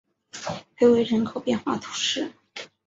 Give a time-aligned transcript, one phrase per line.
[0.75, 2.31] 佩维人口变化图示